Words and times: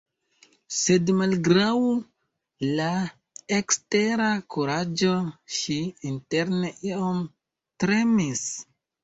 Sed 0.75 1.09
malgraŭ 1.17 1.73
la 2.79 2.87
ekstera 3.59 4.31
kuraĝo, 4.57 5.13
ŝi 5.59 5.77
interne 6.15 6.73
iom 6.91 7.23
tremis. 7.87 8.45